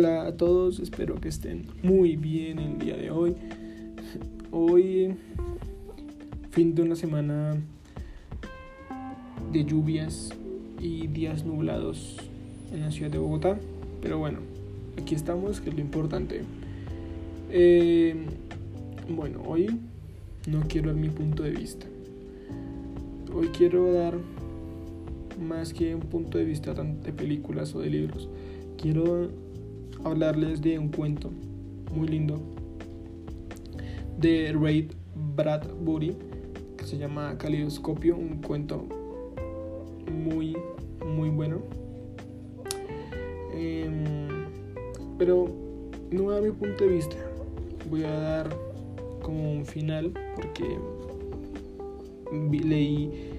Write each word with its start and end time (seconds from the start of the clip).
Hola 0.00 0.28
a 0.28 0.36
todos, 0.36 0.78
espero 0.78 1.16
que 1.16 1.26
estén 1.26 1.64
muy 1.82 2.14
bien 2.14 2.60
el 2.60 2.78
día 2.78 2.96
de 2.96 3.10
hoy. 3.10 3.34
Hoy, 4.52 5.16
fin 6.52 6.72
de 6.76 6.82
una 6.82 6.94
semana 6.94 7.56
de 9.52 9.64
lluvias 9.64 10.30
y 10.80 11.08
días 11.08 11.44
nublados 11.44 12.16
en 12.72 12.82
la 12.82 12.92
ciudad 12.92 13.10
de 13.10 13.18
Bogotá. 13.18 13.58
Pero 14.00 14.18
bueno, 14.18 14.38
aquí 15.02 15.16
estamos, 15.16 15.60
que 15.60 15.70
es 15.70 15.74
lo 15.74 15.80
importante. 15.80 16.42
Eh, 17.50 18.14
bueno, 19.08 19.42
hoy 19.48 19.80
no 20.48 20.60
quiero 20.68 20.92
dar 20.92 20.96
mi 21.00 21.08
punto 21.08 21.42
de 21.42 21.50
vista. 21.50 21.86
Hoy 23.34 23.48
quiero 23.48 23.92
dar 23.92 24.16
más 25.40 25.74
que 25.74 25.92
un 25.96 26.02
punto 26.02 26.38
de 26.38 26.44
vista 26.44 26.72
de 26.72 27.12
películas 27.12 27.74
o 27.74 27.80
de 27.80 27.90
libros. 27.90 28.28
Quiero 28.80 29.47
hablarles 30.04 30.60
de 30.62 30.78
un 30.78 30.88
cuento 30.88 31.30
muy 31.92 32.08
lindo 32.08 32.40
de 34.18 34.52
Ray 34.52 34.88
Bradbury 35.36 36.16
que 36.76 36.84
se 36.84 36.98
llama 36.98 37.36
Calidoscopio, 37.38 38.16
un 38.16 38.40
cuento 38.42 38.84
muy 40.12 40.56
muy 41.06 41.30
bueno. 41.30 41.62
Em, 43.52 44.28
pero 45.18 45.48
no 46.10 46.30
a 46.30 46.40
mi 46.40 46.50
punto 46.50 46.84
de 46.84 46.90
vista, 46.90 47.16
voy 47.90 48.04
a 48.04 48.10
dar 48.10 48.56
como 49.22 49.52
un 49.52 49.66
final 49.66 50.12
porque 50.36 50.64
leí 52.64 53.32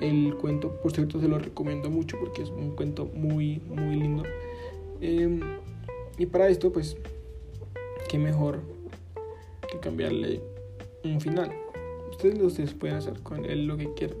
el 0.00 0.34
cuento, 0.36 0.74
por 0.82 0.92
cierto 0.92 1.20
se 1.20 1.28
lo 1.28 1.38
recomiendo 1.38 1.90
mucho 1.90 2.18
porque 2.18 2.42
es 2.42 2.50
un 2.50 2.74
cuento 2.74 3.10
muy 3.14 3.60
muy 3.68 3.96
lindo. 3.96 4.22
Em, 5.00 5.40
y 6.20 6.26
para 6.26 6.48
esto, 6.48 6.70
pues, 6.70 6.98
qué 8.10 8.18
mejor 8.18 8.60
que 9.72 9.80
cambiarle 9.80 10.42
un 11.02 11.18
final. 11.18 11.50
Ustedes, 12.10 12.38
ustedes 12.42 12.74
pueden 12.74 12.96
hacer 12.96 13.22
con 13.22 13.46
él 13.46 13.64
lo 13.64 13.78
que 13.78 13.94
quieran. 13.94 14.18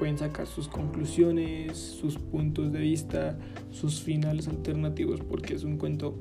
Pueden 0.00 0.18
sacar 0.18 0.48
sus 0.48 0.66
conclusiones, 0.66 1.78
sus 1.78 2.18
puntos 2.18 2.72
de 2.72 2.80
vista, 2.80 3.38
sus 3.70 4.00
finales 4.00 4.48
alternativos, 4.48 5.20
porque 5.20 5.54
es 5.54 5.62
un 5.62 5.78
cuento 5.78 6.16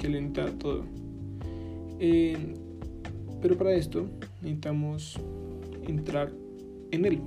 que 0.00 0.08
le 0.08 0.18
entra 0.18 0.52
todo. 0.52 0.84
Eh, 1.98 2.54
pero 3.40 3.58
para 3.58 3.74
esto 3.74 4.06
necesitamos 4.42 5.18
entrar 5.88 6.30
en 6.92 7.04
él. 7.04 7.20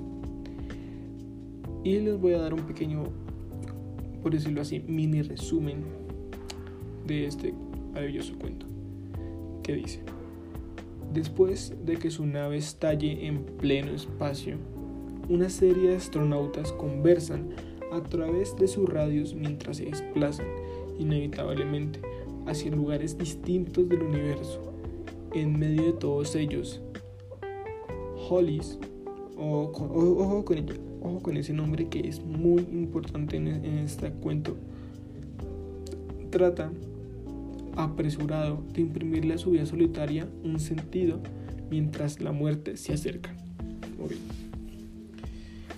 Y 1.83 1.99
les 1.99 2.17
voy 2.17 2.31
a 2.31 2.39
dar 2.39 2.53
un 2.53 2.61
pequeño, 2.61 3.03
por 4.23 4.31
decirlo 4.31 4.61
así, 4.61 4.79
mini 4.87 5.21
resumen 5.21 6.04
de 7.05 7.27
este 7.27 7.53
maravilloso 7.93 8.37
cuento, 8.37 8.65
que 9.63 9.73
dice, 9.73 10.01
después 11.13 11.73
de 11.85 11.97
que 11.97 12.11
su 12.11 12.25
nave 12.25 12.57
estalle 12.57 13.25
en 13.25 13.43
pleno 13.43 13.91
espacio, 13.91 14.57
una 15.29 15.49
serie 15.49 15.89
de 15.89 15.95
astronautas 15.95 16.71
conversan 16.73 17.49
a 17.91 18.01
través 18.01 18.55
de 18.57 18.67
sus 18.67 18.87
radios 18.87 19.33
mientras 19.33 19.77
se 19.77 19.85
desplazan 19.85 20.47
inevitablemente 20.99 21.99
hacia 22.45 22.71
lugares 22.71 23.17
distintos 23.17 23.87
del 23.89 24.03
universo. 24.03 24.61
En 25.33 25.57
medio 25.57 25.83
de 25.83 25.93
todos 25.93 26.35
ellos, 26.35 26.81
Hollis, 28.29 28.79
ojo, 29.37 30.43
con 30.45 30.57
ella, 30.57 30.73
ojo 31.01 31.19
con 31.19 31.37
ese 31.37 31.53
nombre 31.53 31.87
que 31.87 32.07
es 32.07 32.23
muy 32.23 32.61
importante 32.71 33.37
en, 33.37 33.47
en 33.47 33.79
este 33.79 34.11
cuento, 34.11 34.55
trata 36.29 36.71
apresurado 37.75 38.63
de 38.73 38.81
imprimirle 38.81 39.33
a 39.33 39.37
su 39.37 39.51
vida 39.51 39.65
solitaria 39.65 40.27
un 40.43 40.59
sentido 40.59 41.21
mientras 41.69 42.21
la 42.21 42.31
muerte 42.31 42.77
se 42.77 42.93
acerca. 42.93 43.35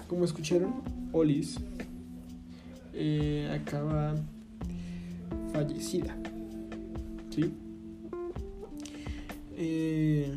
Como 0.08 0.26
escucharon, 0.26 0.76
Olis 1.12 1.60
eh, 2.94 3.50
acaba 3.52 4.16
fallecida. 5.54 6.16
¿sí? 7.30 7.52
Eh, 9.56 10.32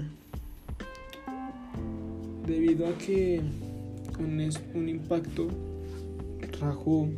debido 2.46 2.86
a 2.86 2.98
que 2.98 3.40
un, 4.18 4.50
un 4.74 4.88
impacto 4.88 5.48
rajó 6.60 7.08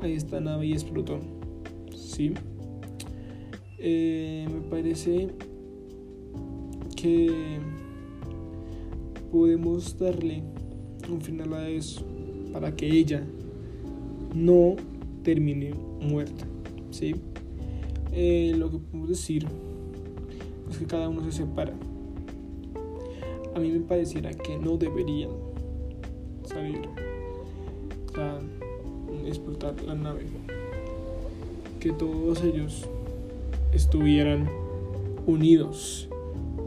a 0.00 0.06
esta 0.08 0.40
nave 0.40 0.66
y 0.66 0.72
explotó. 0.72 1.20
¿sí? 1.94 2.34
Eh, 3.80 4.46
me 4.52 4.60
parece 4.68 5.28
que 6.96 7.58
podemos 9.30 9.96
darle 9.96 10.42
un 11.08 11.20
final 11.20 11.54
a 11.54 11.68
eso 11.68 12.04
para 12.52 12.74
que 12.74 12.86
ella 12.86 13.24
no 14.34 14.74
termine 15.22 15.72
muerta. 16.00 16.44
¿sí? 16.90 17.14
Eh, 18.12 18.52
lo 18.56 18.70
que 18.70 18.78
podemos 18.78 19.08
decir 19.10 19.46
es 20.70 20.78
que 20.78 20.86
cada 20.86 21.08
uno 21.08 21.22
se 21.24 21.32
separa. 21.32 21.74
A 23.54 23.60
mí 23.60 23.70
me 23.70 23.80
pareciera 23.80 24.30
que 24.30 24.58
no 24.58 24.76
deberían 24.76 25.30
salir 26.44 26.88
a 28.16 28.40
explotar 29.26 29.80
la 29.82 29.94
nave. 29.94 30.26
Que 31.78 31.92
todos 31.92 32.42
ellos 32.42 32.88
estuvieran 33.78 34.50
unidos 35.24 36.08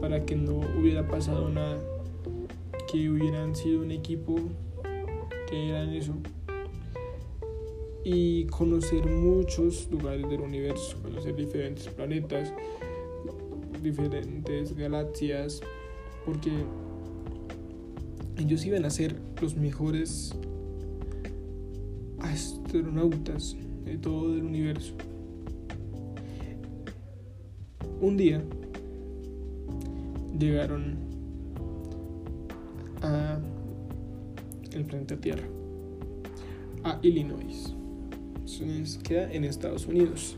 para 0.00 0.24
que 0.24 0.34
no 0.34 0.60
hubiera 0.80 1.06
pasado 1.06 1.50
nada, 1.50 1.78
que 2.90 3.10
hubieran 3.10 3.54
sido 3.54 3.82
un 3.82 3.90
equipo 3.90 4.36
que 5.46 5.68
eran 5.68 5.90
eso 5.90 6.14
y 8.02 8.46
conocer 8.46 9.04
muchos 9.04 9.88
lugares 9.90 10.26
del 10.30 10.40
universo, 10.40 10.96
conocer 11.02 11.36
diferentes 11.36 11.86
planetas, 11.88 12.50
diferentes 13.82 14.74
galaxias, 14.74 15.60
porque 16.24 16.50
ellos 18.38 18.64
iban 18.64 18.86
a 18.86 18.90
ser 18.90 19.16
los 19.42 19.54
mejores 19.54 20.34
astronautas 22.20 23.54
de 23.84 23.98
todo 23.98 24.34
el 24.34 24.44
universo. 24.44 24.94
Un 28.02 28.16
día 28.16 28.42
llegaron 30.36 30.96
a 33.00 33.38
el 34.72 34.84
planeta 34.86 35.16
Tierra, 35.16 35.44
a 36.82 36.98
Illinois. 37.00 37.72
Eso 38.44 38.64
queda 39.04 39.32
en 39.32 39.44
Estados 39.44 39.86
Unidos. 39.86 40.36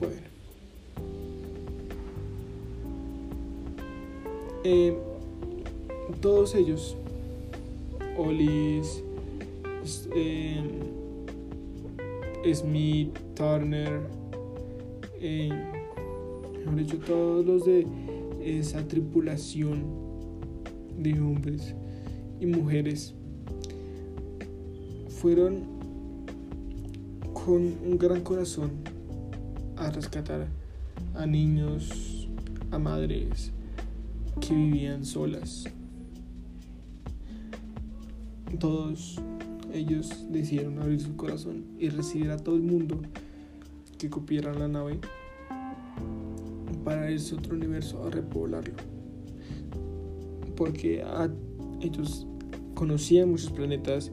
Bueno. 0.00 0.16
Eh, 4.64 4.98
todos 6.20 6.56
ellos, 6.56 6.96
Olis, 8.16 9.04
eh, 10.16 10.64
Smith, 12.52 13.16
Turner, 13.36 14.00
eh, 15.20 15.77
mejor 16.68 16.76
dicho, 16.76 16.98
todos 16.98 17.46
los 17.46 17.64
de 17.64 17.86
esa 18.42 18.86
tripulación 18.86 19.84
de 20.98 21.18
hombres 21.20 21.74
y 22.40 22.46
mujeres 22.46 23.14
fueron 25.08 25.62
con 27.32 27.56
un 27.56 27.98
gran 27.98 28.20
corazón 28.20 28.70
a 29.76 29.90
rescatar 29.90 30.46
a 31.14 31.26
niños, 31.26 32.28
a 32.70 32.78
madres 32.78 33.52
que 34.40 34.54
vivían 34.54 35.04
solas. 35.04 35.64
Todos 38.58 39.20
ellos 39.72 40.26
decidieron 40.30 40.80
abrir 40.80 41.00
su 41.00 41.16
corazón 41.16 41.64
y 41.78 41.88
recibir 41.90 42.30
a 42.30 42.36
todo 42.36 42.56
el 42.56 42.62
mundo 42.62 43.00
que 43.98 44.10
cupieran 44.10 44.58
la 44.58 44.68
nave 44.68 44.98
para 46.88 47.10
irse 47.10 47.34
otro 47.34 47.54
universo 47.54 48.02
a 48.02 48.08
repoblarlo. 48.08 48.72
Porque 50.56 51.04
ellos 51.82 52.26
conocían 52.72 53.30
muchos 53.30 53.50
planetas, 53.50 54.10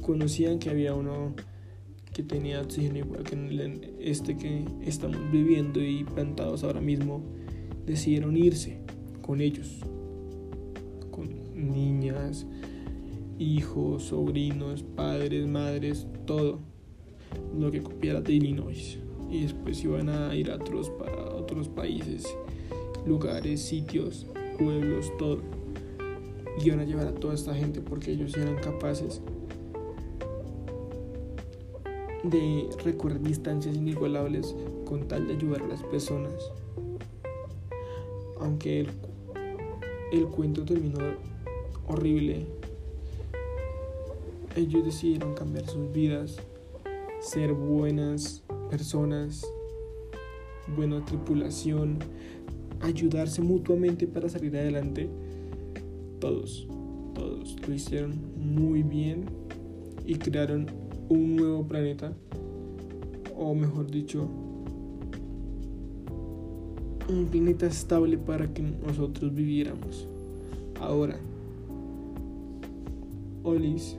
conocían 0.00 0.60
que 0.60 0.70
había 0.70 0.94
uno 0.94 1.34
que 2.12 2.22
tenía 2.22 2.60
oxígeno 2.60 2.98
igual 2.98 3.24
que 3.24 3.94
este 3.98 4.36
que 4.36 4.64
estamos 4.82 5.18
viviendo 5.32 5.82
y 5.82 6.04
plantados 6.04 6.62
ahora 6.62 6.80
mismo, 6.80 7.24
decidieron 7.84 8.36
irse 8.36 8.78
con 9.20 9.40
ellos, 9.40 9.80
con 11.10 11.28
niñas, 11.54 12.46
hijos, 13.40 14.04
sobrinos, 14.04 14.84
padres, 14.84 15.48
madres, 15.48 16.06
todo 16.26 16.60
lo 17.58 17.72
que 17.72 17.82
copiara 17.82 18.20
de 18.20 18.34
Illinois. 18.34 19.00
y 19.30 19.42
después 19.42 19.82
iban 19.84 20.08
a 20.08 20.34
ir 20.34 20.50
a 20.50 20.54
otros, 20.54 20.90
a 21.04 21.27
otros 21.48 21.68
países, 21.68 22.26
lugares, 23.06 23.62
sitios, 23.62 24.26
pueblos, 24.58 25.10
todo. 25.18 25.40
Y 26.60 26.66
iban 26.66 26.80
a 26.80 26.84
llevar 26.84 27.06
a 27.06 27.14
toda 27.14 27.34
esta 27.34 27.54
gente 27.54 27.80
porque 27.80 28.12
ellos 28.12 28.36
eran 28.36 28.56
capaces 28.56 29.22
de 32.22 32.68
recorrer 32.84 33.22
distancias 33.22 33.74
inigualables 33.74 34.54
con 34.84 35.08
tal 35.08 35.26
de 35.26 35.34
ayudar 35.34 35.62
a 35.62 35.68
las 35.68 35.82
personas. 35.84 36.52
Aunque 38.40 38.80
el, 38.80 38.90
el 40.12 40.26
cuento 40.26 40.64
terminó 40.64 40.98
horrible, 41.86 42.46
ellos 44.54 44.84
decidieron 44.84 45.34
cambiar 45.34 45.66
sus 45.66 45.90
vidas, 45.92 46.36
ser 47.20 47.52
buenas 47.52 48.42
personas, 48.68 49.46
buena 50.76 51.04
tripulación, 51.04 51.98
ayudarse 52.80 53.42
mutuamente 53.42 54.06
para 54.06 54.28
salir 54.28 54.56
adelante. 54.56 55.08
Todos, 56.20 56.66
todos 57.14 57.56
lo 57.66 57.74
hicieron 57.74 58.12
muy 58.36 58.82
bien 58.82 59.24
y 60.04 60.16
crearon 60.16 60.66
un 61.08 61.36
nuevo 61.36 61.66
planeta, 61.66 62.12
o 63.36 63.54
mejor 63.54 63.90
dicho, 63.90 64.28
un 67.08 67.26
planeta 67.26 67.66
estable 67.66 68.18
para 68.18 68.52
que 68.52 68.62
nosotros 68.62 69.34
viviéramos. 69.34 70.08
Ahora, 70.80 71.18
Olis 73.42 73.96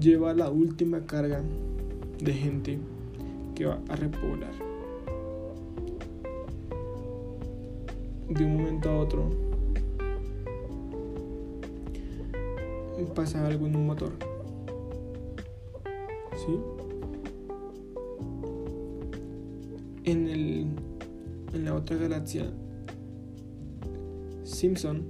lleva 0.00 0.34
la 0.34 0.50
última 0.50 1.00
carga 1.06 1.42
de 2.22 2.32
gente 2.32 2.78
que 3.58 3.66
va 3.66 3.80
a 3.88 3.96
repoblar. 3.96 4.52
De 8.28 8.44
un 8.44 8.56
momento 8.56 8.88
a 8.88 8.98
otro 8.98 9.30
pasa 13.16 13.44
algo 13.44 13.66
en 13.66 13.74
un 13.74 13.86
motor. 13.86 14.12
¿Sí? 16.36 16.60
En, 20.04 20.28
el, 20.28 20.66
en 21.52 21.64
la 21.64 21.74
otra 21.74 21.96
galaxia, 21.96 22.48
Simpson 24.44 25.02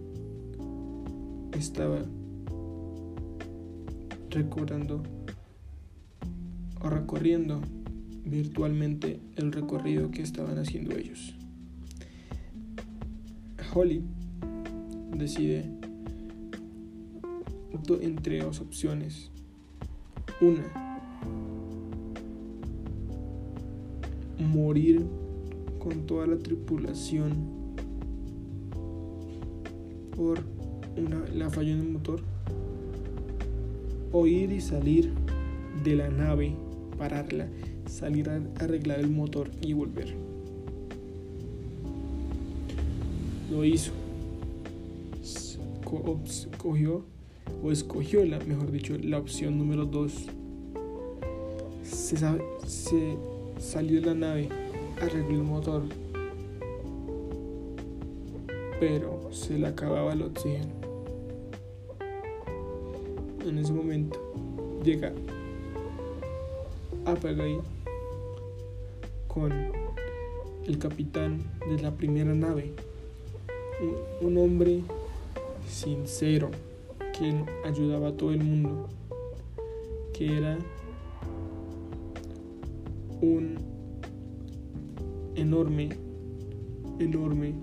estaba 1.52 1.98
recordando 4.30 5.02
o 6.80 6.88
recorriendo 6.88 7.60
virtualmente 8.24 9.20
el 9.36 9.52
recorrido 9.52 10.10
que 10.10 10.22
estaban 10.22 10.58
haciendo 10.58 10.96
ellos. 10.96 11.34
Holly 13.74 14.02
decide 15.16 15.78
entre 18.00 18.42
dos 18.42 18.60
opciones. 18.60 19.30
Una, 20.40 20.62
morir 24.38 25.04
con 25.78 26.06
toda 26.06 26.26
la 26.26 26.38
tripulación 26.38 27.32
por 30.14 30.40
una, 30.96 31.26
la 31.34 31.50
falla 31.50 31.72
en 31.72 31.80
el 31.80 31.88
motor 31.88 32.20
o 34.12 34.26
ir 34.26 34.52
y 34.52 34.60
salir 34.60 35.12
de 35.82 35.96
la 35.96 36.08
nave, 36.08 36.54
pararla, 36.98 37.48
salir 37.88 38.28
a 38.30 38.40
arreglar 38.62 39.00
el 39.00 39.10
motor 39.10 39.50
y 39.60 39.72
volver. 39.72 40.14
Lo 43.50 43.64
hizo. 43.64 43.92
Cogió 46.58 47.02
o 47.62 47.72
escogió, 47.72 48.24
la, 48.24 48.38
mejor 48.40 48.70
dicho, 48.70 48.96
la 49.02 49.18
opción 49.18 49.58
número 49.58 49.86
2. 49.86 50.12
Se, 51.82 52.16
se 52.66 53.16
salió 53.58 54.00
de 54.00 54.06
la 54.06 54.14
nave, 54.14 54.48
arregló 55.00 55.36
el 55.36 55.44
motor, 55.44 55.82
pero 58.78 59.28
se 59.32 59.58
le 59.58 59.66
acababa 59.66 60.12
el 60.12 60.22
oxígeno 60.22 60.88
en 63.48 63.58
ese 63.58 63.72
momento 63.72 64.20
llega 64.84 65.12
ahí 67.06 67.58
el 69.46 70.78
capitán 70.78 71.44
de 71.68 71.80
la 71.80 71.92
primera 71.92 72.34
nave, 72.34 72.72
un, 74.20 74.36
hombre 74.36 74.82
sincero 75.68 76.50
quien 77.16 77.44
ayudaba 77.64 78.08
a 78.08 78.12
todo 78.12 78.32
el 78.32 78.42
mundo, 78.42 78.88
que 80.12 80.36
era 80.36 80.58
un 83.20 83.58
enorme, 85.36 85.90
enorme 86.98 87.54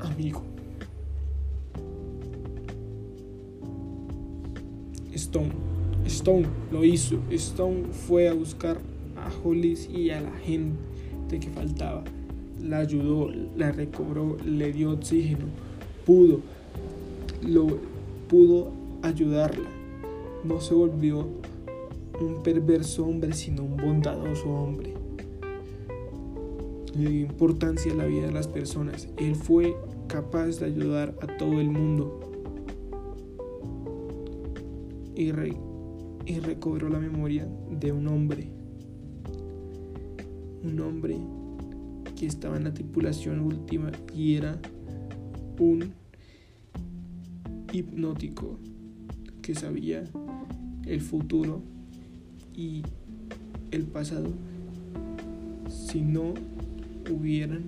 amigo. 0.00 0.42
Stone. 5.14 5.75
Stone 6.06 6.46
lo 6.70 6.84
hizo. 6.84 7.18
Stone 7.30 7.84
fue 7.92 8.28
a 8.28 8.34
buscar 8.34 8.78
a 9.16 9.30
Hollis 9.42 9.88
y 9.88 10.10
a 10.10 10.20
la 10.20 10.32
gente 10.38 11.40
que 11.40 11.50
faltaba. 11.50 12.04
La 12.62 12.78
ayudó, 12.78 13.30
la 13.56 13.72
recobró, 13.72 14.36
le 14.44 14.72
dio 14.72 14.92
oxígeno. 14.92 15.46
Pudo, 16.04 16.40
lo, 17.46 17.78
pudo 18.28 18.70
ayudarla. 19.02 19.68
No 20.44 20.60
se 20.60 20.74
volvió 20.74 21.28
un 22.20 22.42
perverso 22.42 23.04
hombre, 23.04 23.32
sino 23.32 23.64
un 23.64 23.76
bondadoso 23.76 24.48
hombre. 24.48 24.94
Le 26.94 27.10
dio 27.10 27.20
importancia 27.26 27.92
a 27.92 27.96
la 27.96 28.06
vida 28.06 28.26
de 28.26 28.32
las 28.32 28.48
personas. 28.48 29.08
Él 29.18 29.34
fue 29.34 29.76
capaz 30.08 30.60
de 30.60 30.66
ayudar 30.66 31.14
a 31.20 31.26
todo 31.36 31.60
el 31.60 31.68
mundo 31.68 32.26
y, 35.16 35.32
y 36.26 36.40
recobró 36.40 36.88
la 36.88 36.98
memoria 36.98 37.48
de 37.70 37.92
un 37.92 38.08
hombre. 38.08 38.50
Un 40.62 40.80
hombre 40.80 41.16
que 42.16 42.26
estaba 42.26 42.56
en 42.56 42.64
la 42.64 42.74
tripulación 42.74 43.40
última 43.40 43.92
y 44.12 44.34
era 44.34 44.58
un 45.58 45.92
hipnótico 47.72 48.58
que 49.42 49.54
sabía 49.54 50.04
el 50.86 51.00
futuro 51.00 51.62
y 52.54 52.82
el 53.70 53.84
pasado 53.84 54.28
si 55.68 56.00
no 56.00 56.34
hubieran 57.10 57.64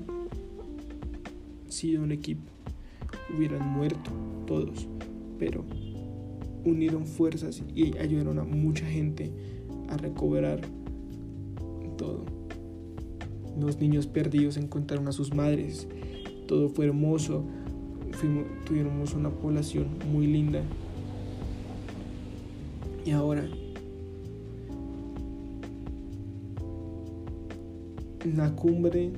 sido 1.68 2.02
un 2.02 2.12
equipo 2.12 2.50
hubieran 3.36 3.68
muerto 3.68 4.10
todos 4.46 4.88
pero 5.38 5.64
unieron 6.70 7.06
fuerzas 7.06 7.62
y 7.74 7.96
ayudaron 7.98 8.38
a 8.38 8.44
mucha 8.44 8.86
gente 8.86 9.32
a 9.88 9.96
recobrar 9.96 10.60
todo. 11.96 12.24
Los 13.58 13.80
niños 13.80 14.06
perdidos 14.06 14.56
encontraron 14.56 15.08
a 15.08 15.12
sus 15.12 15.34
madres. 15.34 15.88
Todo 16.46 16.68
fue 16.68 16.86
hermoso. 16.86 17.44
tuvimos 18.64 19.14
una 19.14 19.30
población 19.30 19.86
muy 20.12 20.26
linda. 20.26 20.62
Y 23.04 23.10
ahora, 23.10 23.48
la 28.36 28.54
cumbre 28.54 29.12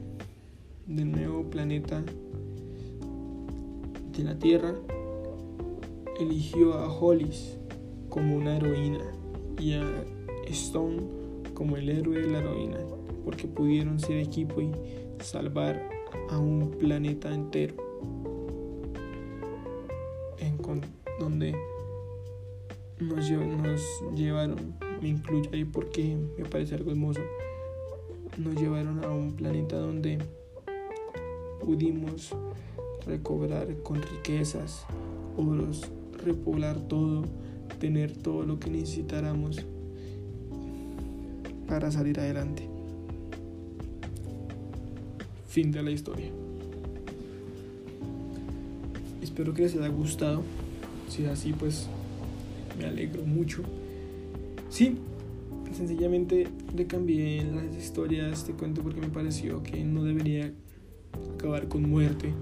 del 0.87 1.11
nuevo 1.11 1.45
planeta 1.45 2.03
de 4.17 4.25
la 4.25 4.39
Tierra 4.39 4.75
eligió 6.23 6.75
a 6.75 6.93
Hollis 6.93 7.59
como 8.09 8.37
una 8.37 8.57
heroína 8.57 9.01
y 9.59 9.75
a 9.75 10.05
Stone 10.47 11.03
como 11.55 11.77
el 11.77 11.89
héroe 11.89 12.21
de 12.21 12.29
la 12.29 12.39
heroína, 12.39 12.79
porque 13.25 13.47
pudieron 13.47 14.01
ser 14.01 14.19
equipo 14.19 14.61
y 14.61 14.71
salvar 15.21 15.89
a 16.31 16.39
un 16.39 16.71
planeta 16.79 17.33
entero. 17.33 17.75
En 20.39 20.59
donde 21.19 21.55
nos, 22.99 23.29
llevaron, 24.15 24.75
me 25.03 25.09
incluyo 25.09 25.51
ahí 25.53 25.65
porque 25.65 26.17
me 26.39 26.45
parece 26.45 26.75
algo 26.75 26.91
hermoso, 26.91 27.21
nos 28.39 28.55
llevaron 28.55 29.05
a 29.05 29.11
un 29.11 29.33
planeta 29.33 29.77
donde 29.77 30.19
pudimos 31.61 32.35
recobrar 33.07 33.83
con 33.83 34.01
riquezas, 34.03 34.87
oros, 35.37 35.91
repoblar 36.21 36.81
todo, 36.81 37.25
tener 37.79 38.13
todo 38.17 38.43
lo 38.43 38.59
que 38.59 38.71
necesitáramos 38.71 39.65
para 41.67 41.91
salir 41.91 42.19
adelante. 42.19 42.69
Fin 45.47 45.71
de 45.71 45.83
la 45.83 45.91
historia. 45.91 46.31
Espero 49.23 49.55
que 49.55 49.63
les 49.63 49.77
haya 49.77 49.89
gustado. 49.89 50.43
Si 51.09 51.25
es 51.25 51.29
así, 51.29 51.53
pues 51.53 51.89
me 52.79 52.87
alegro 52.87 53.25
mucho. 53.25 53.63
Sí, 54.69 54.97
sencillamente 55.73 56.49
le 56.75 56.87
cambié 56.87 57.45
las 57.45 57.77
historias 57.77 58.27
de 58.27 58.33
este 58.33 58.53
cuento 58.53 58.83
porque 58.83 59.01
me 59.01 59.09
pareció 59.09 59.63
que 59.63 59.85
no 59.85 60.05
debería 60.05 60.53
acabar 61.35 61.69
con 61.69 61.89
muerte, 61.89 62.33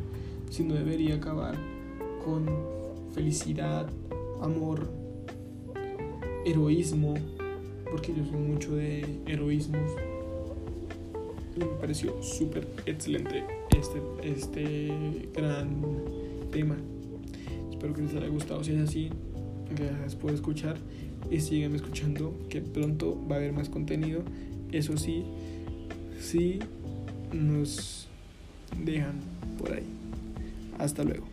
sino 0.50 0.74
debería 0.74 1.16
acabar 1.16 1.56
con 2.24 2.46
felicidad, 3.18 3.84
amor, 4.40 4.88
heroísmo, 6.46 7.14
porque 7.90 8.14
yo 8.14 8.24
soy 8.24 8.38
mucho 8.38 8.76
de 8.76 9.04
heroísmos. 9.26 9.90
Me 11.56 11.64
pareció 11.80 12.22
súper 12.22 12.68
excelente 12.86 13.42
este, 13.76 14.00
este 14.22 15.28
gran 15.34 15.82
tema. 16.52 16.76
Espero 17.72 17.92
que 17.92 18.02
les 18.02 18.14
haya 18.14 18.28
gustado. 18.28 18.62
Si 18.62 18.72
es 18.72 18.88
así, 18.88 19.10
gracias 19.76 20.14
por 20.14 20.30
escuchar 20.30 20.76
y 21.28 21.40
sigan 21.40 21.74
escuchando 21.74 22.32
que 22.48 22.60
pronto 22.60 23.20
va 23.28 23.34
a 23.34 23.38
haber 23.38 23.52
más 23.52 23.68
contenido. 23.68 24.22
Eso 24.70 24.96
sí, 24.96 25.24
sí 26.20 26.60
nos 27.32 28.06
dejan 28.84 29.16
por 29.58 29.72
ahí. 29.72 29.86
Hasta 30.78 31.02
luego. 31.02 31.26